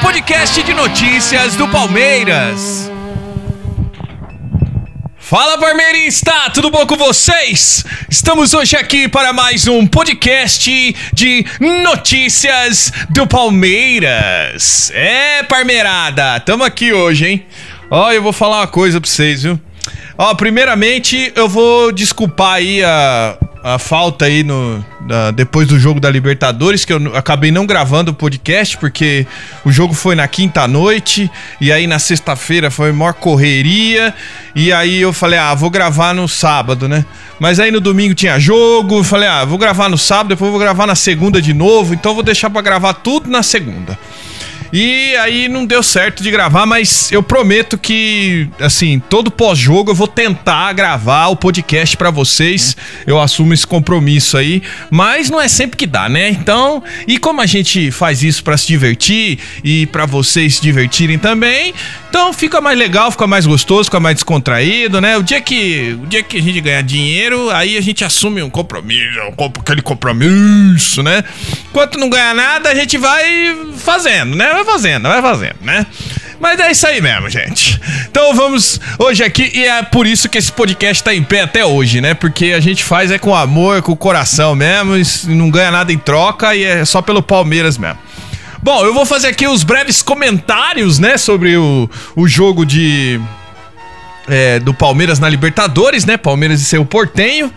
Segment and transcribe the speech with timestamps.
[0.00, 2.90] podcast de notícias do Palmeiras.
[5.18, 7.84] Fala Palmeirista, tudo bom com vocês?
[8.08, 11.44] Estamos hoje aqui para mais um podcast de
[11.82, 14.90] notícias do Palmeiras.
[14.94, 17.46] É, Parmeirada, tamo aqui hoje, hein?
[17.90, 19.60] Ó, eu vou falar uma coisa pra vocês, viu?
[20.16, 24.84] Ó, primeiramente eu vou desculpar aí a, a falta aí no,
[25.34, 29.26] depois do jogo da Libertadores, que eu acabei não gravando o podcast, porque
[29.64, 31.30] o jogo foi na quinta noite,
[31.60, 34.14] e aí na sexta-feira foi maior correria,
[34.54, 37.04] e aí eu falei, ah, vou gravar no sábado, né?
[37.40, 40.86] Mas aí no domingo tinha jogo, falei, ah, vou gravar no sábado, depois vou gravar
[40.86, 43.98] na segunda de novo, então vou deixar para gravar tudo na segunda.
[44.72, 49.94] E aí não deu certo de gravar, mas eu prometo que, assim, todo pós-jogo eu
[49.94, 52.76] vou tentar gravar o podcast para vocês.
[53.06, 56.28] Eu assumo esse compromisso aí, mas não é sempre que dá, né?
[56.28, 61.18] Então, e como a gente faz isso para se divertir e para vocês se divertirem
[61.18, 61.74] também,
[62.08, 65.16] então fica mais legal, fica mais gostoso, fica mais descontraído, né?
[65.16, 68.50] O dia que, o dia que a gente ganhar dinheiro, aí a gente assume um
[68.50, 69.18] compromisso,
[69.60, 71.22] aquele compromisso, né?
[71.70, 74.57] Enquanto não ganhar nada, a gente vai fazendo, né?
[74.58, 75.86] Vai fazendo, vai fazendo, né?
[76.40, 77.80] Mas é isso aí mesmo, gente.
[78.10, 81.64] Então vamos hoje aqui, e é por isso que esse podcast tá em pé até
[81.64, 82.12] hoje, né?
[82.12, 84.94] Porque a gente faz é com amor, com o coração mesmo,
[85.28, 87.98] não ganha nada em troca e é só pelo Palmeiras mesmo.
[88.60, 93.20] Bom, eu vou fazer aqui os breves comentários, né, sobre o, o jogo de.
[94.26, 96.16] É, do Palmeiras na Libertadores, né?
[96.16, 97.52] Palmeiras e Cerro Portenho.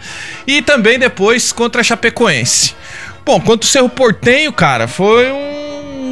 [0.45, 2.75] E também depois contra a Chapecoense.
[3.25, 5.50] Bom, quanto o Cerro Portenho, cara, foi um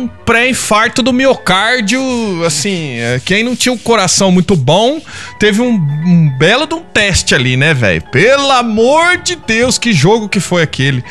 [0.07, 2.01] pré-infarto do miocárdio,
[2.45, 5.01] assim, é, quem não tinha um coração muito bom,
[5.39, 8.01] teve um, um belo de um teste ali, né, velho?
[8.11, 11.03] Pelo amor de Deus, que jogo que foi aquele.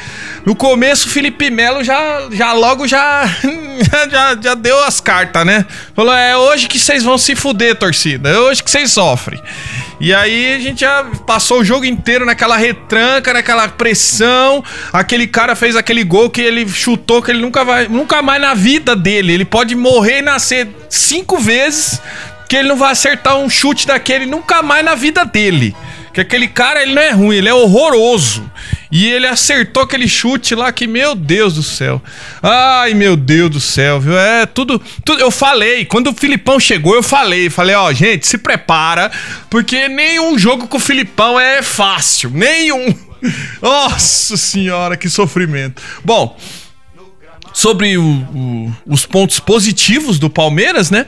[0.46, 3.26] No começo, o Felipe Melo já, já logo já,
[4.10, 5.64] já, já deu as cartas, né?
[5.94, 9.40] Falou, é hoje que vocês vão se fuder, torcida, é hoje que vocês sofrem.
[10.00, 14.62] E aí a gente já passou o jogo inteiro naquela retranca, naquela pressão.
[14.92, 18.54] Aquele cara fez aquele gol que ele chutou que ele nunca vai, nunca mais na
[18.54, 19.32] vida dele.
[19.32, 22.00] Ele pode morrer e nascer cinco vezes
[22.48, 25.76] que ele não vai acertar um chute daquele nunca mais na vida dele.
[26.14, 28.48] Que aquele cara, ele não é ruim, ele é horroroso.
[28.90, 32.02] E ele acertou aquele chute lá que, meu Deus do céu.
[32.42, 34.18] Ai, meu Deus do céu, viu?
[34.18, 35.20] É tudo, tudo.
[35.20, 39.10] Eu falei, quando o Filipão chegou, eu falei, falei, ó, gente, se prepara,
[39.50, 42.94] porque nenhum jogo com o Filipão é fácil, nenhum.
[43.60, 45.82] Nossa senhora, que sofrimento.
[46.04, 46.38] Bom,
[47.52, 51.06] sobre o, o, os pontos positivos do Palmeiras, né?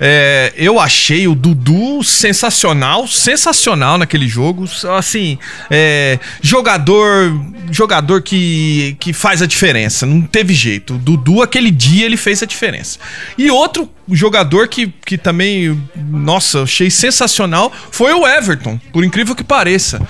[0.00, 4.64] É, eu achei o Dudu sensacional, sensacional naquele jogo.
[4.96, 5.38] Assim,
[5.70, 7.32] é, jogador,
[7.70, 10.06] jogador que, que faz a diferença.
[10.06, 10.94] Não teve jeito.
[10.94, 12.98] O Dudu, aquele dia, ele fez a diferença.
[13.36, 19.44] E outro jogador que, que também, nossa, achei sensacional foi o Everton, por incrível que
[19.44, 20.00] pareça.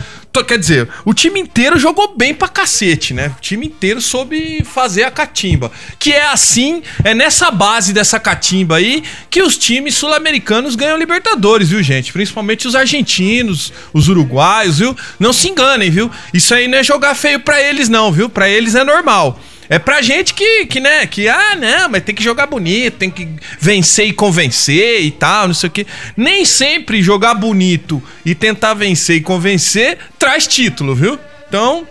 [0.47, 3.35] Quer dizer, o time inteiro jogou bem pra cacete, né?
[3.37, 5.71] O time inteiro soube fazer a catimba.
[5.99, 11.69] Que é assim, é nessa base dessa catimba aí que os times sul-americanos ganham Libertadores,
[11.69, 12.13] viu, gente?
[12.13, 14.97] Principalmente os argentinos, os uruguaios, viu?
[15.21, 16.11] Não se enganem, viu?
[16.33, 18.31] Isso aí não é jogar feio pra eles, não, viu?
[18.31, 19.39] Pra eles é normal.
[19.69, 23.11] É pra gente que, que, né, que, ah, não, mas tem que jogar bonito, tem
[23.11, 23.27] que
[23.59, 25.87] vencer e convencer e tal, não sei o quê.
[26.15, 31.19] Nem sempre jogar bonito e tentar vencer e convencer traz título, viu?
[31.49, 31.85] Então,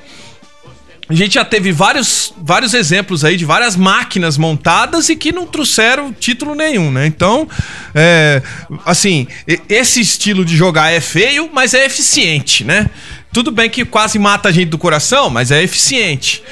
[1.10, 5.46] a gente já teve vários, vários exemplos aí de várias máquinas montadas e que não
[5.46, 7.06] trouxeram título nenhum, né?
[7.06, 7.46] Então,
[7.94, 8.42] é,
[8.86, 9.28] assim,
[9.68, 12.90] esse estilo de jogar é feio, mas é eficiente, né?
[13.34, 16.44] Tudo bem que quase mata a gente do coração, mas é eficiente.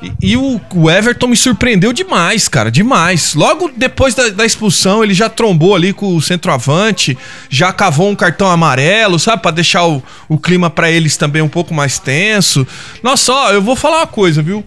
[0.00, 3.34] E, e o, o, Everton me surpreendeu demais, cara, demais.
[3.34, 7.18] Logo depois da, da, expulsão, ele já trombou ali com o centroavante,
[7.50, 9.42] já cavou um cartão amarelo, sabe?
[9.42, 12.66] para deixar o, o clima para eles também um pouco mais tenso.
[13.02, 14.64] Nossa, ó, eu vou falar uma coisa, viu?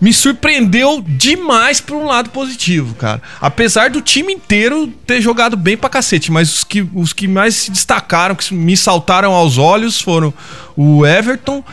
[0.00, 3.22] Me surpreendeu demais por um lado positivo, cara.
[3.40, 7.54] Apesar do time inteiro ter jogado bem pra cacete, mas os que, os que mais
[7.54, 10.34] se destacaram, que me saltaram aos olhos foram
[10.76, 11.13] o Everton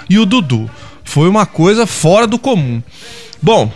[0.09, 0.69] e o Dudu.
[1.03, 2.81] Foi uma coisa fora do comum.
[3.41, 3.71] Bom,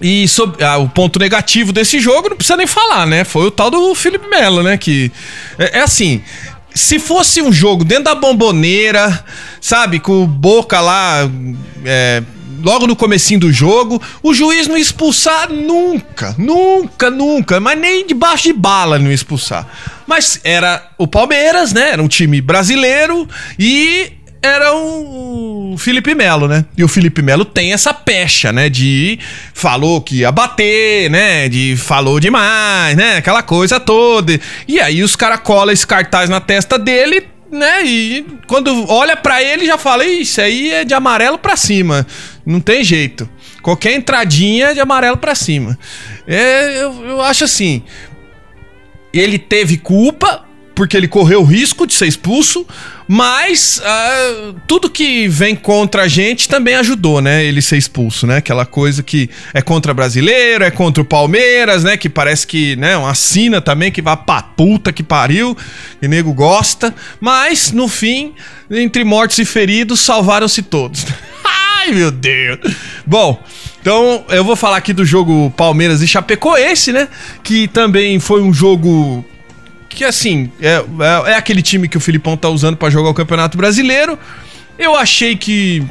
[0.00, 3.24] e sobre, ah, o ponto negativo desse jogo não precisa nem falar, né?
[3.24, 4.76] Foi o tal do Felipe Melo, né?
[4.76, 5.10] Que
[5.58, 6.22] é, é assim.
[6.74, 9.24] Se fosse um jogo dentro da bomboneira,
[9.60, 11.20] sabe, com o Boca lá
[11.84, 12.20] é,
[12.64, 18.44] logo no comecinho do jogo, o juiz não expulsar nunca, nunca, nunca, mas nem debaixo
[18.44, 19.66] de bala não expulsar.
[20.06, 21.90] Mas era o Palmeiras, né?
[21.90, 23.28] Era um time brasileiro
[23.58, 24.12] e
[24.44, 26.66] era o Felipe Melo, né?
[26.76, 28.68] E o Felipe Melo tem essa pecha, né?
[28.68, 29.18] De
[29.54, 31.48] falou que ia bater, né?
[31.48, 33.16] De falou demais, né?
[33.16, 34.38] Aquela coisa toda.
[34.68, 37.84] E aí os caras colam esse cartaz na testa dele, né?
[37.84, 42.06] E quando olha para ele já fala: Isso aí é de amarelo para cima.
[42.44, 43.28] Não tem jeito.
[43.62, 45.78] Qualquer entradinha é de amarelo para cima.
[46.26, 47.82] É, eu, eu acho assim.
[49.10, 50.44] Ele teve culpa,
[50.74, 52.66] porque ele correu o risco de ser expulso,
[53.06, 57.44] mas uh, tudo que vem contra a gente também ajudou, né?
[57.44, 58.38] Ele ser expulso, né?
[58.38, 61.96] Aquela coisa que é contra brasileiro, é contra o Palmeiras, né?
[61.96, 62.96] Que parece que, né?
[62.96, 65.56] Uma sina também que vai pra puta que pariu,
[66.00, 66.94] que nego gosta.
[67.20, 68.32] Mas, no fim,
[68.70, 71.06] entre mortos e feridos, salvaram-se todos.
[71.44, 72.58] Ai, meu Deus!
[73.06, 73.38] Bom,
[73.82, 77.06] então eu vou falar aqui do jogo Palmeiras e Chapecoense, né?
[77.42, 79.22] Que também foi um jogo
[79.94, 83.14] que assim, é, é, é, aquele time que o Filipão tá usando para jogar o
[83.14, 84.18] Campeonato Brasileiro.
[84.78, 85.82] Eu achei que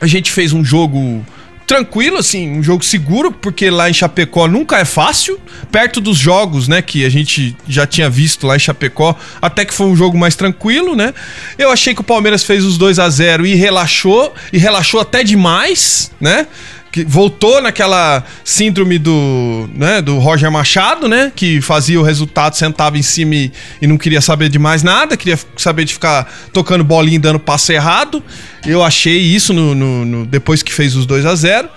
[0.00, 1.24] a gente fez um jogo
[1.68, 5.38] tranquilo, assim, um jogo seguro, porque lá em Chapecó nunca é fácil.
[5.70, 9.74] Perto dos jogos, né, que a gente já tinha visto lá em Chapecó, até que
[9.74, 11.12] foi um jogo mais tranquilo, né?
[11.58, 15.22] Eu achei que o Palmeiras fez os 2 a 0 e relaxou, e relaxou até
[15.22, 16.46] demais, né?
[16.90, 22.96] Que voltou naquela síndrome do, né, do Roger Machado, né, que fazia o resultado, sentava
[22.96, 26.82] em cima e, e, não queria saber de mais nada, queria saber de ficar tocando
[26.82, 28.22] bolinha e dando passo errado.
[28.66, 31.68] Eu achei isso no, no, no depois que fez os 2 a 0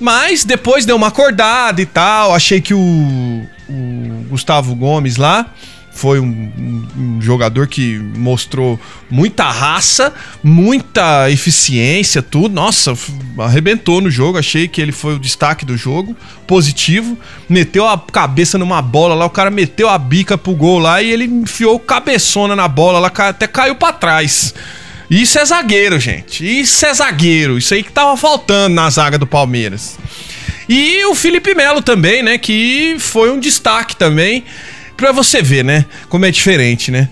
[0.00, 2.34] mas depois deu uma acordada e tal.
[2.34, 2.78] Achei que o,
[3.68, 5.52] o Gustavo Gomes lá
[5.92, 6.50] foi um,
[6.96, 8.78] um, jogador que mostrou
[9.10, 12.54] muita raça, muita eficiência, tudo.
[12.54, 12.94] Nossa,
[13.38, 14.38] arrebentou no jogo.
[14.38, 16.16] Achei que ele foi o destaque do jogo,
[16.46, 17.18] positivo.
[17.48, 21.10] Meteu a cabeça numa bola lá, o cara meteu a bica pro gol lá e
[21.10, 24.54] ele enfiou cabeçona na bola lá, até caiu para trás.
[25.10, 26.44] Isso é zagueiro, gente.
[26.60, 27.58] Isso é zagueiro.
[27.58, 29.98] Isso aí que tava faltando na zaga do Palmeiras.
[30.68, 32.38] E o Felipe Melo também, né?
[32.38, 34.44] Que foi um destaque também.
[35.00, 35.86] Pra você ver, né?
[36.10, 37.08] Como é diferente, né?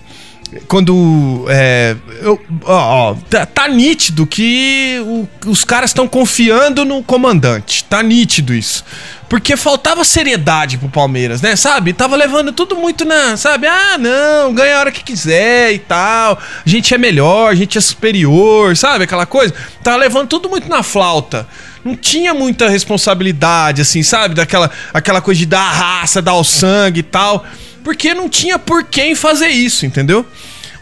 [0.67, 1.47] Quando.
[1.49, 7.83] É, eu, ó, ó tá, tá, nítido que o, os caras estão confiando no comandante.
[7.85, 8.85] Tá nítido isso.
[9.27, 11.55] Porque faltava seriedade pro Palmeiras, né?
[11.55, 11.91] Sabe?
[11.91, 13.35] Tava levando tudo muito na.
[13.37, 13.65] Sabe?
[13.65, 16.37] Ah, não, ganha a hora que quiser e tal.
[16.63, 19.05] A gente é melhor, a gente é superior, sabe?
[19.05, 19.51] Aquela coisa.
[19.83, 21.47] Tava levando tudo muito na flauta
[21.83, 24.35] não tinha muita responsabilidade, assim, sabe?
[24.35, 27.45] Daquela aquela coisa de dar a raça, dar o sangue e tal.
[27.89, 30.23] Porque não tinha por quem fazer isso, entendeu?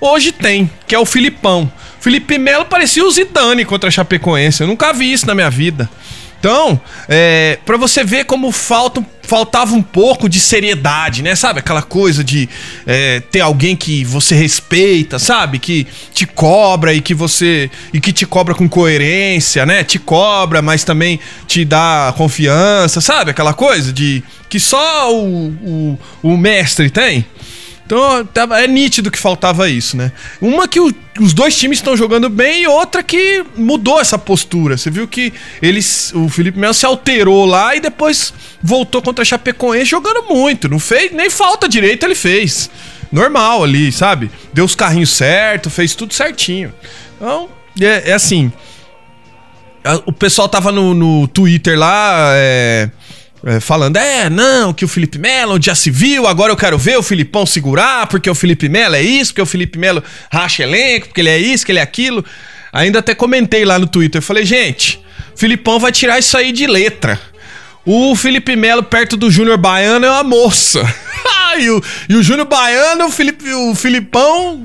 [0.01, 1.71] Hoje tem, que é o Filipão.
[2.01, 4.59] Felipe Melo parecia o Zidane contra a Chapecoense.
[4.59, 5.89] Eu nunca vi isso na minha vida.
[6.39, 6.79] Então,
[7.09, 11.35] é, para você ver como falta, faltava um pouco de seriedade, né?
[11.35, 11.59] Sabe?
[11.59, 12.47] Aquela coisa de
[12.85, 15.59] é, ter alguém que você respeita, sabe?
[15.59, 17.69] Que te cobra e que você.
[17.93, 19.83] e que te cobra com coerência, né?
[19.83, 23.31] Te cobra, mas também te dá confiança, sabe?
[23.31, 24.23] Aquela coisa de.
[24.47, 27.25] que só o, o, o mestre tem.
[27.87, 30.11] Então é nítido que faltava isso, né?
[30.41, 34.75] Uma que o, os dois times estão jogando bem e outra que mudou essa postura.
[34.75, 39.25] Você viu que eles, o Felipe Melo se alterou lá e depois voltou contra a
[39.25, 40.67] Chapecoense jogando muito.
[40.67, 42.69] Não fez nem falta direito ele fez.
[43.09, 44.29] Normal ali, sabe?
[44.53, 46.73] Deu os carrinhos certo, fez tudo certinho.
[47.15, 47.47] Então,
[47.79, 48.51] é, é assim.
[50.05, 52.31] O pessoal tava no, no Twitter lá.
[52.33, 52.89] É,
[53.45, 56.97] é, falando, é, não, que o Felipe Melo já se viu, agora eu quero ver
[56.97, 61.07] o Filipão segurar, porque o Felipe Melo é isso, porque o Felipe Melo racha elenco,
[61.07, 62.25] porque ele é isso, que ele é aquilo.
[62.73, 64.99] Ainda até comentei lá no Twitter, falei, gente,
[65.35, 67.19] Filipão vai tirar isso aí de letra.
[67.85, 70.83] O Felipe Melo perto do Júnior Baiano é uma moça.
[71.59, 74.63] e o, e o Júnior Baiano, o, Felipe, o Filipão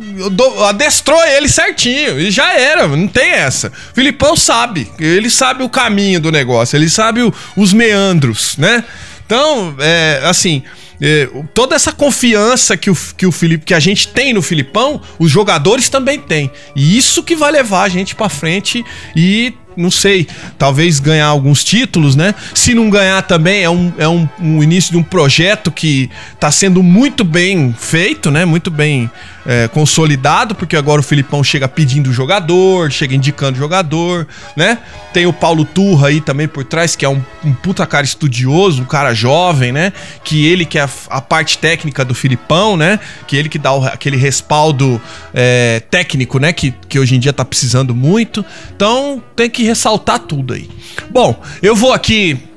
[0.68, 2.20] adestrou ele certinho.
[2.20, 3.68] E já era, não tem essa.
[3.68, 4.90] O Filipão sabe.
[4.98, 6.76] Ele sabe o caminho do negócio.
[6.76, 8.84] Ele sabe o, os meandros, né?
[9.24, 10.62] Então, é, assim,
[11.00, 15.00] é, toda essa confiança que o, que o Felipe, que a gente tem no Filipão,
[15.18, 16.50] os jogadores também têm.
[16.76, 18.84] E isso que vai levar a gente para frente
[19.16, 20.26] e não sei,
[20.58, 22.34] talvez ganhar alguns títulos, né?
[22.54, 26.50] Se não ganhar também, é um, é um, um início de um projeto que está
[26.50, 28.44] sendo muito bem feito, né?
[28.44, 29.10] Muito bem
[29.46, 34.78] é, consolidado, porque agora o Filipão chega pedindo jogador, chega indicando jogador, né?
[35.12, 38.82] Tem o Paulo Turra aí também por trás, que é um, um puta cara estudioso,
[38.82, 39.92] um cara jovem, né?
[40.24, 42.98] Que ele que é a, a parte técnica do Filipão, né?
[43.26, 45.00] Que ele que dá o, aquele respaldo
[45.34, 46.52] é, técnico, né?
[46.52, 48.44] Que, que hoje em dia tá precisando muito.
[48.74, 50.70] Então tem que ressaltar tudo aí.
[51.10, 52.51] Bom, eu vou aqui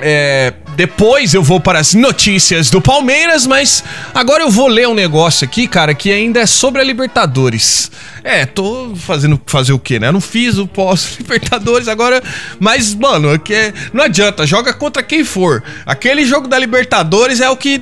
[0.00, 3.82] é, Depois eu vou para as notícias do Palmeiras, mas
[4.14, 7.90] agora eu vou ler um negócio aqui, cara, que ainda é sobre a Libertadores.
[8.22, 10.08] É, tô fazendo fazer o quê, né?
[10.08, 12.22] Eu não fiz o pós-Libertadores agora,
[12.58, 15.62] mas, mano, é que não adianta, joga contra quem for.
[15.86, 17.80] Aquele jogo da Libertadores é o que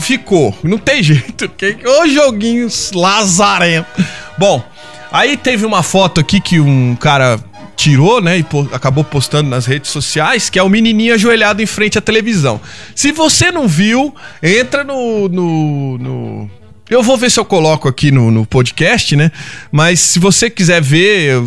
[0.00, 1.50] ficou, não tem jeito.
[2.00, 3.86] Ô joguinhos lazarento.
[4.38, 4.64] Bom,
[5.12, 7.38] aí teve uma foto aqui que um cara
[7.76, 11.66] tirou, né, e po acabou postando nas redes sociais, que é o menininho ajoelhado em
[11.66, 12.60] frente à televisão.
[12.94, 16.50] Se você não viu, entra no, no, no
[16.88, 19.32] eu vou ver se eu coloco aqui no, no, podcast, né?
[19.72, 21.42] Mas se você quiser ver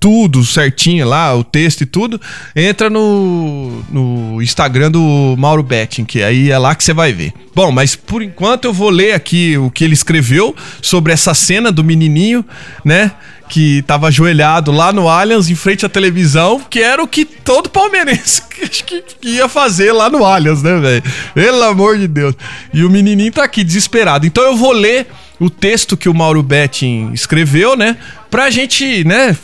[0.00, 2.20] tudo certinho lá, o texto e tudo,
[2.56, 7.32] entra no, no Instagram do Mauro Betting, que aí é lá que você vai ver.
[7.54, 11.70] Bom, mas por enquanto eu vou ler aqui o que ele escreveu sobre essa cena
[11.70, 12.44] do menininho,
[12.84, 13.12] né?
[13.50, 17.68] Que tava ajoelhado lá no Allianz, em frente à televisão, que era o que todo
[17.68, 18.42] palmeirense
[18.86, 21.02] que, ia fazer lá no Allianz, né, velho?
[21.34, 22.36] Pelo amor de Deus.
[22.72, 24.24] E o menininho tá aqui desesperado.
[24.24, 25.08] Então eu vou ler
[25.40, 27.96] o texto que o Mauro Betting escreveu, né?
[28.30, 29.36] Pra gente, né?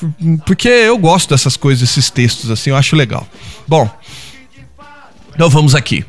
[0.47, 3.27] Porque eu gosto dessas coisas, esses textos, assim, eu acho legal.
[3.67, 3.91] Bom,
[5.35, 6.05] então vamos aqui.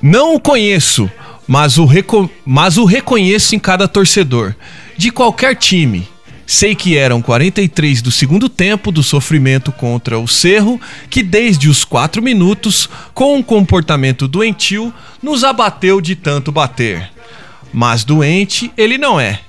[0.00, 1.10] Não o conheço,
[1.48, 1.88] mas o,
[2.46, 4.54] mas o reconheço em cada torcedor.
[4.96, 6.13] De qualquer time
[6.46, 11.84] Sei que eram 43 do segundo tempo do sofrimento contra o Cerro, que desde os
[11.84, 17.10] 4 minutos, com um comportamento doentio, nos abateu de tanto bater.
[17.72, 19.40] Mas doente ele não é.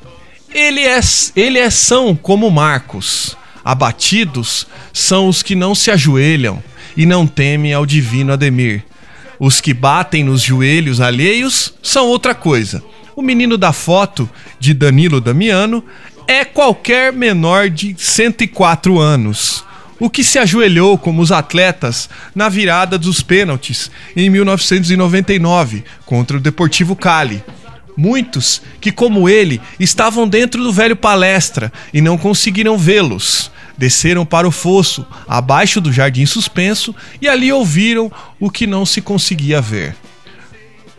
[0.53, 0.99] Ele é,
[1.35, 3.37] ele é são como Marcos.
[3.63, 6.63] Abatidos são os que não se ajoelham
[6.95, 8.83] e não temem ao divino Ademir.
[9.37, 12.81] Os que batem nos joelhos alheios são outra coisa.
[13.15, 15.83] O menino da foto, de Danilo Damiano,
[16.27, 19.63] é qualquer menor de 104 anos.
[19.99, 26.39] O que se ajoelhou como os atletas na virada dos pênaltis em 1999 contra o
[26.39, 27.43] Deportivo Cali.
[27.95, 33.49] Muitos que, como ele, estavam dentro do velho palestra e não conseguiram vê-los.
[33.77, 39.01] Desceram para o fosso, abaixo do jardim suspenso, e ali ouviram o que não se
[39.01, 39.95] conseguia ver.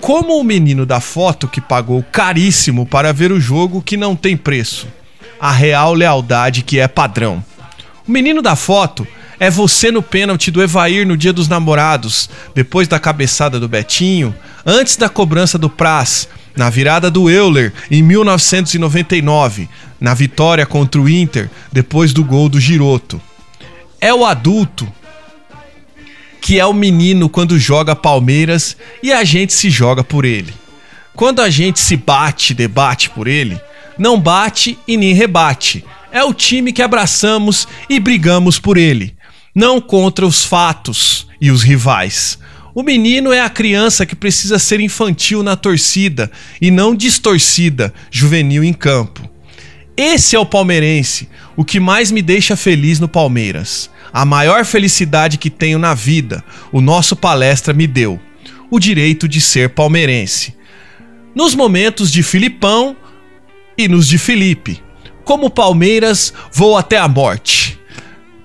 [0.00, 4.36] Como o menino da foto que pagou caríssimo para ver o jogo que não tem
[4.36, 4.86] preço
[5.40, 7.44] a real lealdade que é padrão.
[8.06, 9.06] O menino da foto
[9.38, 14.34] é você no pênalti do Evair no dia dos namorados, depois da cabeçada do Betinho,
[14.64, 19.68] antes da cobrança do Praz, na virada do Euler em 1999,
[20.00, 23.20] na vitória contra o Inter, depois do gol do Giroto.
[24.00, 24.90] É o adulto
[26.40, 30.54] que é o menino quando joga Palmeiras e a gente se joga por ele.
[31.12, 33.60] Quando a gente se bate, debate por ele,
[33.98, 35.84] não bate e nem rebate.
[36.12, 39.14] É o time que abraçamos e brigamos por ele,
[39.54, 42.38] não contra os fatos e os rivais.
[42.74, 48.62] O menino é a criança que precisa ser infantil na torcida e não distorcida, juvenil
[48.62, 49.28] em campo.
[49.96, 51.26] Esse é o palmeirense,
[51.56, 53.88] o que mais me deixa feliz no Palmeiras.
[54.12, 58.20] A maior felicidade que tenho na vida, o nosso palestra me deu:
[58.70, 60.54] o direito de ser palmeirense.
[61.34, 62.96] Nos momentos de Filipão,
[63.76, 64.82] e nos de Felipe.
[65.24, 67.78] Como Palmeiras, vou até a morte.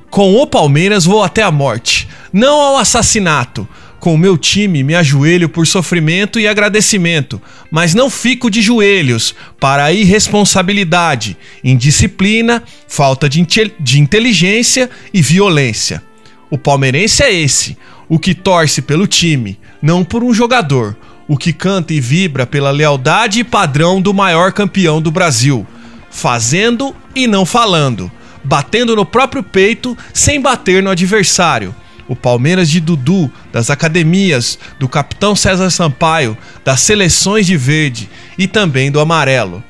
[0.09, 2.07] Com o Palmeiras, vou até a morte.
[2.33, 3.67] Não ao assassinato.
[3.99, 9.35] Com o meu time, me ajoelho por sofrimento e agradecimento, mas não fico de joelhos
[9.59, 13.45] para a irresponsabilidade, indisciplina, falta de,
[13.79, 16.01] de inteligência e violência.
[16.49, 17.77] O palmeirense é esse,
[18.09, 20.97] o que torce pelo time, não por um jogador
[21.31, 25.65] o que canta e vibra pela lealdade e padrão do maior campeão do Brasil,
[26.09, 28.11] fazendo e não falando,
[28.43, 31.73] batendo no próprio peito sem bater no adversário.
[32.05, 38.45] O Palmeiras de Dudu, das academias, do capitão César Sampaio, das seleções de verde e
[38.45, 39.63] também do amarelo.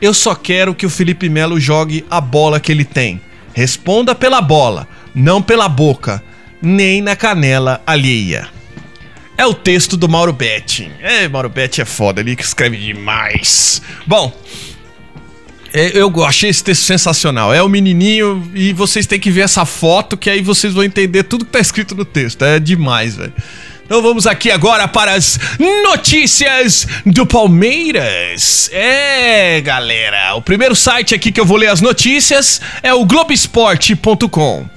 [0.00, 3.20] Eu só quero que o Felipe Melo jogue a bola que ele tem.
[3.52, 6.22] Responda pela bola, não pela boca,
[6.62, 8.48] nem na canela alheia
[9.36, 10.90] é o texto do Mauro Betti.
[11.00, 13.82] É, Mauro Betti é foda, ele que escreve demais.
[14.06, 14.32] Bom,
[15.72, 17.52] é, eu achei esse texto sensacional.
[17.52, 21.22] É o menininho e vocês têm que ver essa foto que aí vocês vão entender
[21.24, 22.44] tudo que tá escrito no texto.
[22.44, 23.32] É demais, velho.
[23.84, 25.38] Então vamos aqui agora para as
[25.84, 28.70] notícias do Palmeiras.
[28.72, 34.71] É, galera, o primeiro site aqui que eu vou ler as notícias é o Globesport.com.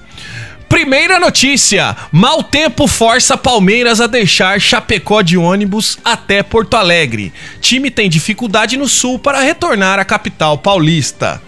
[0.76, 7.32] Primeira notícia: mau tempo força Palmeiras a deixar Chapecó de ônibus até Porto Alegre.
[7.62, 11.42] Time tem dificuldade no sul para retornar à capital paulista.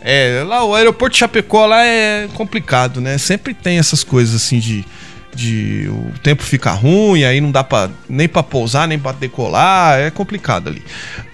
[0.00, 3.16] É, lá o aeroporto de Chapecó lá é complicado, né?
[3.16, 4.84] Sempre tem essas coisas assim de
[5.34, 9.98] de o tempo fica ruim, aí não dá pra, nem para pousar, nem para decolar,
[9.98, 10.82] é complicado ali.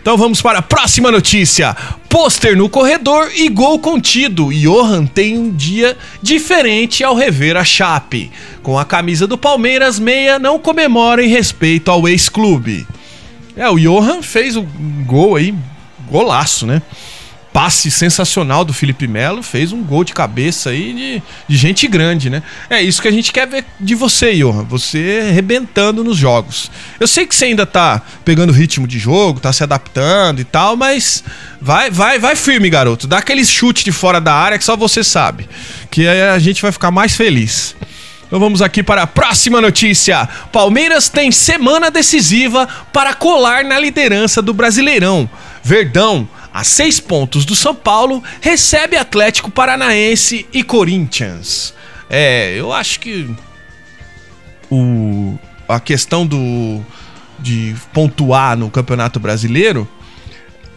[0.01, 1.77] Então vamos para a próxima notícia.
[2.09, 4.51] Pôster no corredor e gol contido.
[4.53, 8.31] Johan tem um dia diferente ao rever a Chape.
[8.63, 12.87] Com a camisa do Palmeiras, meia não comemora em respeito ao ex-clube.
[13.57, 14.63] É, o Johan fez o
[15.05, 15.55] gol aí,
[16.11, 16.81] golaço, né?
[17.53, 22.31] Passe sensacional do Felipe Melo, fez um gol de cabeça aí de, de, gente grande,
[22.31, 22.43] né?
[22.69, 24.65] É isso que a gente quer ver de você, Johan.
[24.65, 26.71] Você arrebentando nos jogos.
[26.99, 30.77] Eu sei que você ainda tá pegando ritmo de jogo, tá se adaptando e tal,
[30.77, 31.25] mas
[31.61, 33.09] vai, vai, vai firme, garoto.
[33.09, 35.49] Dá aquele chute de fora da área que só você sabe.
[35.91, 37.75] Que aí a gente vai ficar mais feliz.
[38.29, 40.29] Então vamos aqui para a próxima notícia.
[40.53, 45.29] Palmeiras tem semana decisiva para colar na liderança do Brasileirão.
[45.65, 51.75] Verdão a seis pontos do São Paulo, recebe Atlético Paranaense e Corinthians.
[52.09, 53.29] É, eu acho que
[54.71, 55.39] o,
[55.69, 56.85] a questão do
[57.39, 59.89] de pontuar no Campeonato Brasileiro,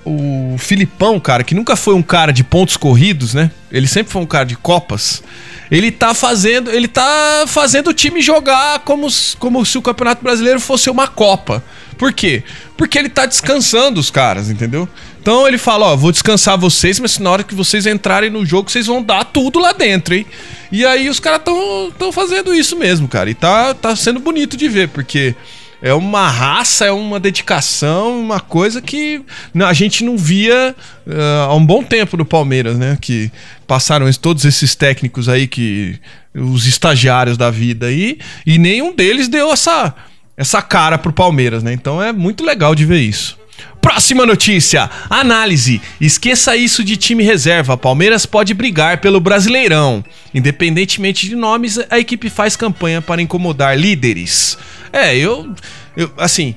[0.05, 3.51] o Filipão, cara, que nunca foi um cara de pontos corridos, né?
[3.71, 5.23] Ele sempre foi um cara de copas.
[5.71, 9.07] Ele tá fazendo, ele tá fazendo o time jogar como,
[9.39, 11.63] como se o Campeonato Brasileiro fosse uma copa.
[11.97, 12.43] Por quê?
[12.77, 14.87] Porque ele tá descansando os caras, entendeu?
[15.23, 18.69] Então ele fala, ó, vou descansar vocês, mas na hora que vocês entrarem no jogo,
[18.69, 20.25] vocês vão dar tudo lá dentro, hein?
[20.69, 23.29] E aí os caras tão, tão fazendo isso mesmo, cara.
[23.29, 25.33] E tá, tá sendo bonito de ver, porque
[25.81, 29.21] é uma raça, é uma dedicação, uma coisa que
[29.65, 30.75] a gente não via
[31.07, 32.97] uh, há um bom tempo no Palmeiras, né?
[32.99, 33.31] Que
[33.65, 35.97] passaram todos esses técnicos aí, que
[36.35, 39.95] os estagiários da vida aí, e nenhum deles deu essa,
[40.35, 41.71] essa cara pro Palmeiras, né?
[41.71, 43.41] Então é muito legal de ver isso.
[43.81, 44.89] Próxima notícia.
[45.09, 45.81] Análise.
[45.99, 47.77] Esqueça isso de time reserva.
[47.77, 50.03] Palmeiras pode brigar pelo Brasileirão.
[50.33, 54.57] Independentemente de nomes, a equipe faz campanha para incomodar líderes.
[54.91, 55.53] É, eu,
[55.97, 56.55] eu assim,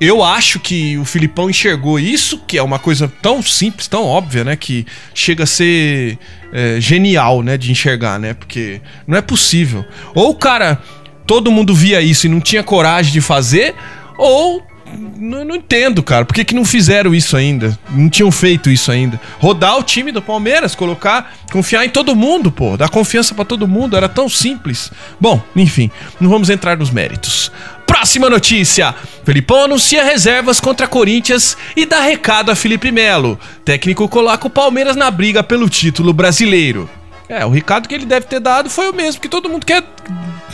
[0.00, 4.44] eu acho que o Filipão enxergou isso, que é uma coisa tão simples, tão óbvia,
[4.44, 4.54] né?
[4.54, 6.18] Que chega a ser
[6.52, 7.56] é, genial, né?
[7.56, 8.34] De enxergar, né?
[8.34, 9.84] Porque não é possível.
[10.14, 10.80] Ou o cara,
[11.26, 13.74] todo mundo via isso e não tinha coragem de fazer,
[14.16, 14.62] ou
[14.96, 16.24] não, não, entendo, cara.
[16.24, 17.78] Por que, que não fizeram isso ainda?
[17.90, 19.20] Não tinham feito isso ainda.
[19.38, 22.76] Rodar o time do Palmeiras, colocar, confiar em todo mundo, pô.
[22.76, 23.96] Dar confiança para todo mundo.
[23.96, 24.90] Era tão simples.
[25.20, 27.50] Bom, enfim, não vamos entrar nos méritos.
[27.86, 33.38] Próxima notícia: Felipão anuncia reservas contra Corinthians e dá recado a Felipe Melo.
[33.64, 36.88] Técnico coloca o Palmeiras na briga pelo título brasileiro.
[37.28, 39.84] É, o recado que ele deve ter dado foi o mesmo que todo mundo quer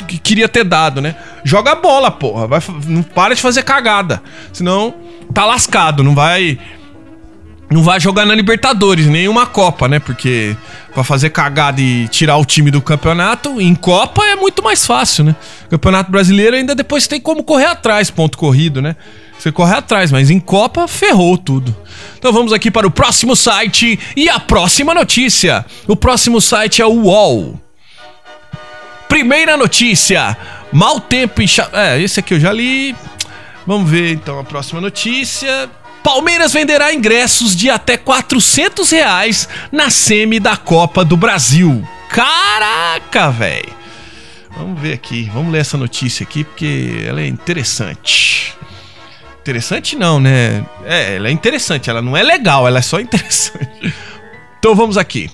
[0.09, 1.15] que queria ter dado, né?
[1.45, 2.47] Joga bola, porra.
[2.47, 4.23] Vai, não para de fazer cagada.
[4.53, 4.95] Senão
[5.33, 6.03] tá lascado.
[6.03, 6.59] Não vai.
[7.71, 9.99] Não vai jogar na Libertadores, nenhuma Copa, né?
[9.99, 10.57] Porque
[10.93, 15.25] para fazer cagada e tirar o time do campeonato, em Copa é muito mais fácil,
[15.25, 15.37] né?
[15.71, 18.95] Campeonato Brasileiro ainda depois tem como correr atrás, ponto corrido, né?
[19.39, 21.75] Você corre atrás, mas em Copa ferrou tudo.
[22.19, 25.65] Então vamos aqui para o próximo site e a próxima notícia.
[25.87, 27.61] O próximo site é o UOL.
[29.09, 30.37] Primeira notícia:
[30.73, 31.47] mau tempo em.
[31.73, 32.97] É, esse aqui eu já li.
[33.67, 35.71] Vamos ver então a próxima notícia.
[36.03, 41.83] Palmeiras venderá ingressos de até 400 reais na semi da Copa do Brasil.
[42.11, 43.73] Caraca, velho!
[44.57, 48.55] Vamos ver aqui, vamos ler essa notícia aqui porque ela é interessante.
[49.45, 50.65] Interessante não, né?
[50.87, 53.93] É, ela é interessante, ela não é legal, ela é só interessante.
[54.59, 55.31] Então vamos aqui.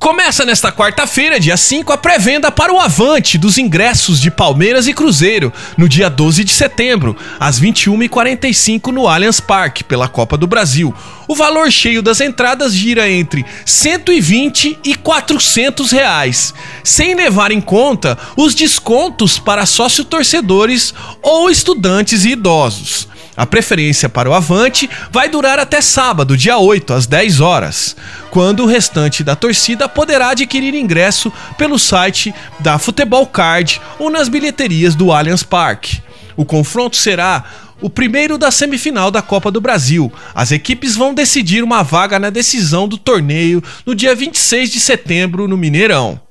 [0.00, 4.94] Começa nesta quarta-feira, dia 5, a pré-venda para o Avante dos ingressos de Palmeiras e
[4.94, 10.94] Cruzeiro, no dia 12 de setembro, às 21h45 no Allianz Parque, pela Copa do Brasil.
[11.28, 18.16] O valor cheio das entradas gira entre 120 e 400 reais, sem levar em conta
[18.34, 23.14] os descontos para sócio-torcedores ou estudantes e idosos.
[23.36, 27.94] A preferência para o Avante vai durar até sábado, dia 8, às 10 horas,
[28.30, 34.28] quando o restante da torcida poderá adquirir ingresso pelo site da Futebol Card ou nas
[34.28, 36.00] bilheterias do Allianz Parque.
[36.34, 37.44] O confronto será
[37.80, 40.10] o primeiro da semifinal da Copa do Brasil.
[40.34, 45.46] As equipes vão decidir uma vaga na decisão do torneio no dia 26 de setembro
[45.46, 46.25] no Mineirão.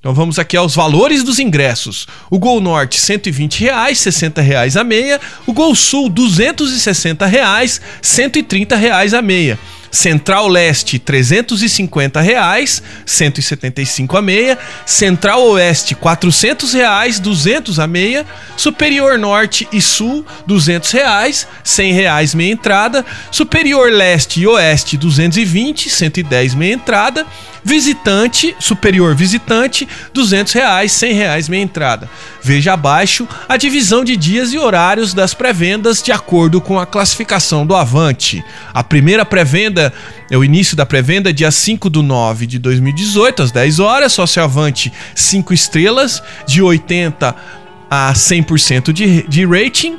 [0.00, 2.08] Então vamos aqui aos valores dos ingressos.
[2.30, 5.20] O Gol Norte, R$ 120, 60 reais a meia.
[5.46, 9.58] O Gol Sul, 260 reais, 130 reais a meia.
[9.90, 14.58] Central Leste, 350 reais, 175 a meia.
[14.86, 18.24] Central Oeste, 400 reais, 200 a meia.
[18.56, 23.04] Superior Norte e Sul, 200 reais, 100 reais meia entrada.
[23.30, 27.26] Superior Leste e Oeste, 220, 110 meia entrada.
[27.62, 32.08] Visitante, superior visitante, 200 reais, 100 reais meia entrada.
[32.42, 37.66] Veja abaixo a divisão de dias e horários das pré-vendas de acordo com a classificação
[37.66, 38.42] do Avante.
[38.72, 39.92] A primeira pré-venda
[40.30, 44.42] é o início da pré-venda dia 5 do 9 de 2018, às 10 horas, sócio
[44.42, 47.36] Avante 5 estrelas, de 80
[47.90, 49.98] a 100% de, de rating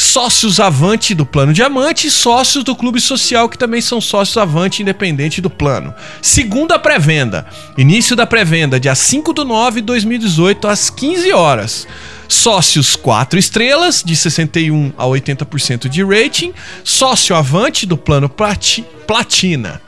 [0.00, 4.80] sócios Avante do Plano Diamante e sócios do Clube Social, que também são sócios Avante
[4.80, 5.94] independente do plano.
[6.22, 7.46] Segunda pré-venda.
[7.76, 11.86] Início da pré-venda, dia 5 do 9 de 2018, às 15 horas.
[12.26, 16.54] Sócios 4 estrelas, de 61 a 80% de rating.
[16.82, 19.82] Sócio Avante do Plano plati Platina.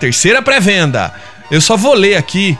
[0.00, 1.12] Terceira pré-venda.
[1.50, 2.56] Eu só vou ler aqui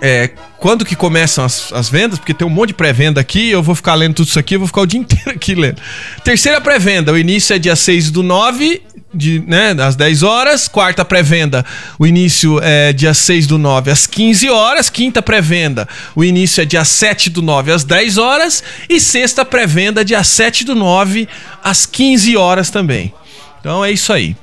[0.00, 3.62] é, quando que começam as, as vendas, porque tem um monte de pré-venda aqui, eu
[3.62, 5.80] vou ficar lendo tudo isso aqui, eu vou ficar o dia inteiro aqui lendo.
[6.24, 8.82] Terceira pré-venda, o início é dia 6 do 9,
[9.12, 10.68] de, né, às 10 horas.
[10.68, 11.64] Quarta pré-venda,
[11.98, 14.88] o início é dia 6 do 9 às 15 horas.
[14.88, 18.62] Quinta pré-venda, o início é dia 7 do 9 às 10 horas.
[18.88, 21.28] E sexta pré-venda, dia 7 do 9
[21.62, 23.12] às 15 horas também.
[23.60, 24.34] Então é isso aí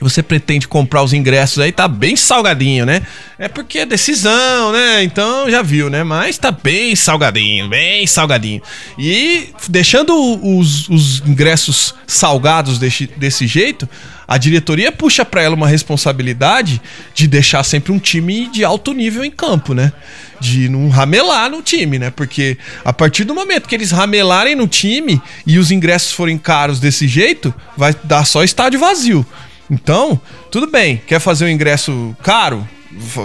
[0.00, 3.02] você pretende comprar os ingressos aí, tá bem salgadinho, né?
[3.38, 5.02] É porque é decisão, né?
[5.02, 6.04] Então já viu, né?
[6.04, 8.60] Mas tá bem salgadinho, bem salgadinho.
[8.98, 13.88] E deixando os, os ingressos salgados desse, desse jeito,
[14.28, 16.80] a diretoria puxa para ela uma responsabilidade
[17.14, 19.92] de deixar sempre um time de alto nível em campo, né?
[20.40, 22.10] De não ramelar no time, né?
[22.10, 26.80] Porque a partir do momento que eles ramelarem no time e os ingressos forem caros
[26.80, 29.24] desse jeito, vai dar só estádio vazio.
[29.70, 32.66] Então, tudo bem, quer fazer um ingresso caro?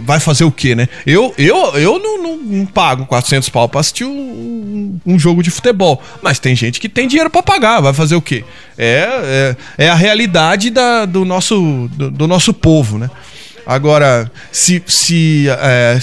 [0.04, 0.90] Vai fazer o quê, né?
[1.06, 5.50] Eu, eu, eu não, não, não pago 400 pau pra assistir um, um, jogo de
[5.50, 6.02] futebol.
[6.22, 7.80] Mas tem gente que tem dinheiro para pagar.
[7.80, 8.44] Vai fazer o quê?
[8.78, 13.10] É, é, é a realidade da, do, nosso, do, do nosso povo, né?
[13.66, 15.98] Agora, se, se é,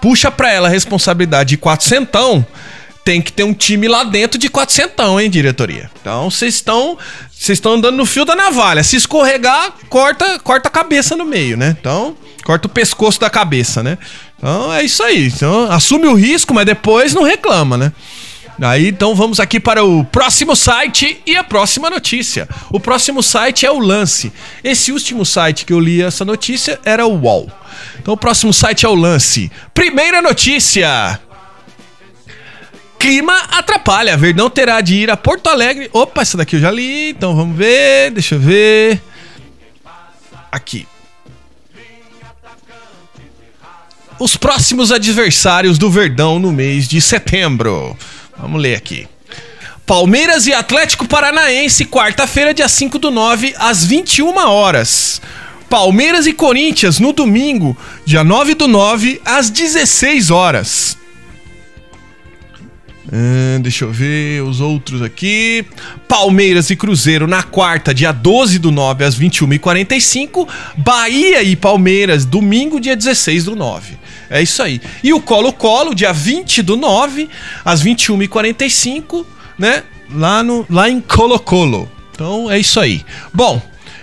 [0.00, 2.46] puxa pra ela a responsabilidade de quatrocentão,
[3.10, 5.90] tem que ter um time lá dentro de quatrocentão, hein, diretoria?
[6.00, 6.96] Então, vocês estão
[7.28, 8.84] vocês estão andando no fio da navalha.
[8.84, 11.76] Se escorregar, corta, corta a cabeça no meio, né?
[11.80, 13.98] Então, corta o pescoço da cabeça, né?
[14.38, 15.26] Então, é isso aí.
[15.26, 17.92] Então, assume o risco, mas depois não reclama, né?
[18.60, 22.48] Aí, então, vamos aqui para o próximo site e a próxima notícia.
[22.70, 24.32] O próximo site é o Lance.
[24.62, 27.50] Esse último site que eu li essa notícia era o UOL.
[27.98, 29.50] Então, o próximo site é o Lance.
[29.74, 31.18] Primeira notícia.
[33.00, 34.14] Clima atrapalha.
[34.14, 35.88] Verdão terá de ir a Porto Alegre.
[35.90, 37.08] Opa, essa daqui eu já li.
[37.08, 38.10] Então vamos ver.
[38.10, 39.00] Deixa eu ver.
[40.52, 40.86] Aqui.
[44.18, 47.96] Os próximos adversários do Verdão no mês de setembro.
[48.36, 49.08] Vamos ler aqui.
[49.86, 55.22] Palmeiras e Atlético Paranaense, quarta-feira, dia 5 do 9, às 21 horas.
[55.70, 60.99] Palmeiras e Corinthians no domingo, dia 9 do 9, às 16 horas.
[63.12, 65.64] Hum, deixa eu ver os outros aqui.
[66.06, 70.46] Palmeiras e Cruzeiro na quarta, dia 12 do 9 às 21h45.
[70.76, 73.98] Bahia e Palmeiras, domingo, dia 16 do 9.
[74.28, 74.80] É isso aí.
[75.02, 77.28] E o Colo-Colo, dia 20 do 9
[77.64, 79.26] às 21h45,
[79.58, 79.82] né?
[80.12, 81.90] Lá, no, lá em Colo-Colo.
[82.14, 83.04] Então é isso aí.
[83.34, 83.60] Bom,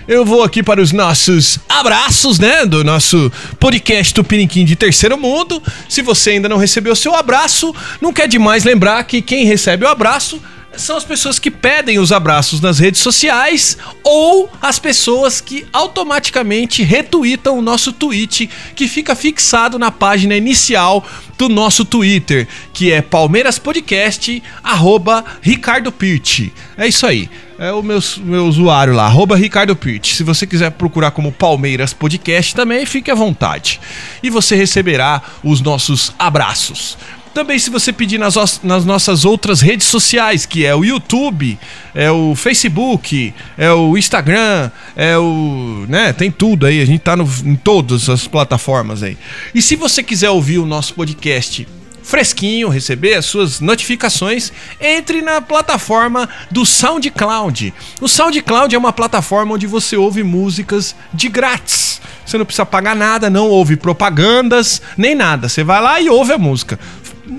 [0.07, 2.65] eu vou aqui para os nossos abraços, né?
[2.65, 5.61] Do nosso podcast Tupiniquim de Terceiro Mundo.
[5.89, 9.89] Se você ainda não recebeu seu abraço, não quer demais lembrar que quem recebe o
[9.89, 10.41] abraço
[10.77, 16.83] são as pessoas que pedem os abraços nas redes sociais ou as pessoas que automaticamente
[16.83, 21.05] retweetam o nosso tweet que fica fixado na página inicial
[21.37, 26.53] do nosso Twitter, que é Palmeiras Podcast, arroba Ricardo Pirti.
[26.77, 27.29] É isso aí.
[27.59, 30.15] É o meu, meu usuário lá, arroba Ricardo Pirti.
[30.15, 33.79] Se você quiser procurar como Palmeiras Podcast também, fique à vontade.
[34.21, 36.97] E você receberá os nossos abraços.
[37.37, 41.59] Também se você pedir nas, nas nossas outras redes sociais, que é o YouTube,
[41.93, 45.85] é o Facebook, é o Instagram, é o.
[45.87, 46.11] né?
[46.13, 46.81] Tem tudo aí.
[46.81, 49.15] A gente tá no, em todas as plataformas aí.
[49.53, 51.67] E se você quiser ouvir o nosso podcast
[52.01, 57.71] fresquinho, receber as suas notificações, entre na plataforma do SoundCloud.
[58.01, 62.01] O SoundCloud é uma plataforma onde você ouve músicas de grátis.
[62.25, 65.47] Você não precisa pagar nada, não ouve propagandas, nem nada.
[65.47, 66.79] Você vai lá e ouve a música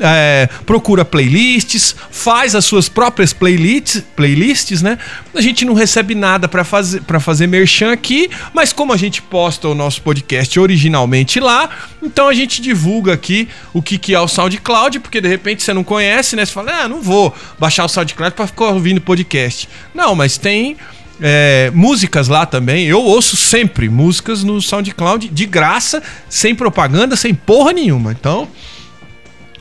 [0.00, 4.98] é, procura playlists, faz as suas próprias playlists, playlists, né?
[5.34, 9.22] A gente não recebe nada para fazer para fazer merchan aqui, mas como a gente
[9.22, 11.70] posta o nosso podcast originalmente lá,
[12.02, 15.72] então a gente divulga aqui o que, que é o SoundCloud, porque de repente você
[15.72, 16.44] não conhece, né?
[16.44, 19.68] Você fala, ah, não vou baixar o SoundCloud para ficar ouvindo podcast.
[19.94, 20.76] Não, mas tem
[21.20, 22.86] é, músicas lá também.
[22.86, 28.12] Eu ouço sempre músicas no SoundCloud de graça, sem propaganda, sem porra nenhuma.
[28.12, 28.48] Então,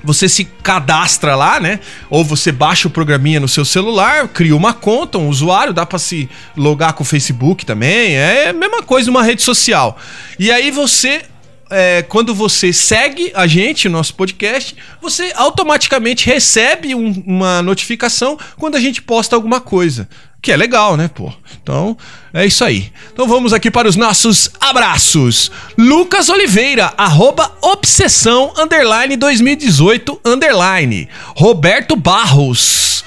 [0.08, 1.82] você se cadastra lá, né?
[2.10, 6.00] Ou você baixa o programinha no seu celular, cria uma conta, um usuário, dá para
[6.00, 8.16] se logar com o Facebook também.
[8.16, 9.98] É a mesma coisa uma rede social.
[10.40, 11.24] E aí você
[11.70, 18.40] é, quando você segue a gente, o nosso podcast, você automaticamente recebe um, uma notificação
[18.56, 20.08] quando a gente posta alguma coisa.
[20.48, 21.30] Que é legal, né, pô?
[21.62, 21.98] Então,
[22.34, 22.90] é isso aí.
[23.12, 25.52] Então vamos aqui para os nossos abraços.
[25.78, 31.10] Lucas Oliveira, arroba obsessão, underline 2018, underline.
[31.36, 33.04] Roberto Barros,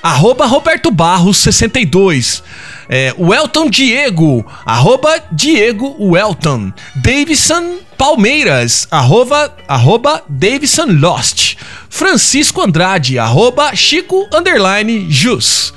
[0.00, 2.40] arroba Roberto Barros 62.
[2.88, 6.72] É, Welton Diego, arroba Diego Welton.
[6.94, 11.56] Davidson Palmeiras, arroba, arroba Davidson Lost.
[11.90, 15.74] Francisco Andrade, arroba Chico Underline Jus.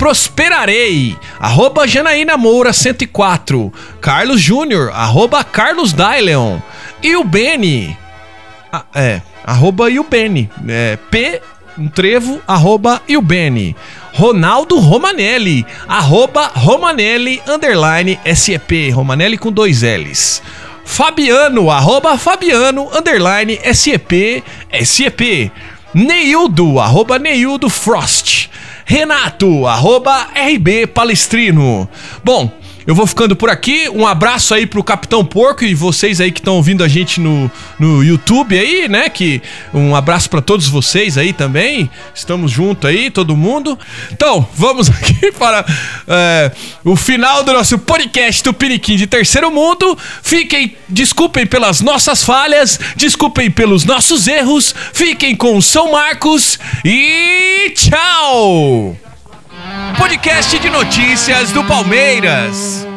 [0.00, 3.70] Prosperarei, arroba Janaína Moura 104.
[4.00, 6.58] Carlos Júnior, arroba Carlos Daileon.
[7.02, 7.94] E o Beni,
[8.72, 11.42] ah, é, arroba Iubene, é, P,
[11.76, 13.76] um trevo, arroba Iubene.
[14.14, 20.40] Ronaldo Romanelli, arroba Romanelli, underline SEP, Romanelli com dois L's.
[20.82, 24.42] Fabiano, arroba Fabiano, underline SEP,
[24.82, 25.52] SEP.
[25.92, 28.48] Neildo, arroba Neildo Frost.
[28.90, 31.88] Renato, arroba RB Palestrino.
[32.24, 32.50] Bom,
[32.86, 33.88] eu vou ficando por aqui.
[33.88, 37.50] Um abraço aí pro Capitão Porco e vocês aí que estão ouvindo a gente no,
[37.78, 39.08] no YouTube aí, né?
[39.08, 41.90] Que um abraço para todos vocês aí também.
[42.14, 43.78] Estamos junto aí, todo mundo.
[44.12, 45.64] Então, vamos aqui para
[46.08, 46.52] é,
[46.84, 49.96] o final do nosso podcast do Piniquim de Terceiro Mundo.
[50.22, 54.74] Fiquem, desculpem pelas nossas falhas, desculpem pelos nossos erros.
[54.92, 59.09] Fiquem com São Marcos e tchau!
[59.98, 62.89] Podcast de notícias do Palmeiras.